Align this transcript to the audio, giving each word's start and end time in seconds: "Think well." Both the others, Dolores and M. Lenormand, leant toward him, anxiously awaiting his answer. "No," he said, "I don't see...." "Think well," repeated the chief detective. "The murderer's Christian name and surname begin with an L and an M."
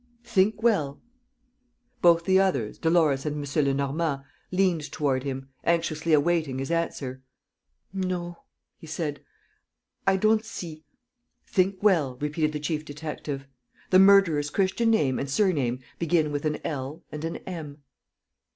"Think 0.23 0.63
well." 0.63 0.99
Both 2.01 2.25
the 2.25 2.39
others, 2.39 2.79
Dolores 2.79 3.23
and 3.23 3.35
M. 3.45 3.65
Lenormand, 3.65 4.23
leant 4.51 4.91
toward 4.91 5.21
him, 5.23 5.49
anxiously 5.63 6.11
awaiting 6.11 6.57
his 6.57 6.71
answer. 6.71 7.21
"No," 7.93 8.37
he 8.79 8.87
said, 8.87 9.23
"I 10.07 10.17
don't 10.17 10.43
see...." 10.43 10.85
"Think 11.53 11.83
well," 11.83 12.17
repeated 12.19 12.51
the 12.51 12.59
chief 12.59 12.83
detective. 12.83 13.45
"The 13.91 13.99
murderer's 13.99 14.49
Christian 14.49 14.89
name 14.89 15.19
and 15.19 15.29
surname 15.29 15.81
begin 15.99 16.31
with 16.31 16.45
an 16.45 16.57
L 16.65 17.03
and 17.11 17.23
an 17.23 17.35
M." 17.45 17.83